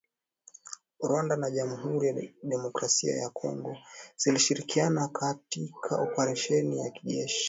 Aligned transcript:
Rwanda 1.07 1.35
na 1.37 1.49
Jamuhuri 1.51 2.07
ya 2.07 2.13
Kidemokrasia 2.33 3.15
ya 3.17 3.29
Kongo 3.29 3.77
zilishirikiana 4.15 5.07
katika 5.07 5.97
oparesheni 6.01 6.77
ya 6.79 6.89
kijeshi 6.91 7.39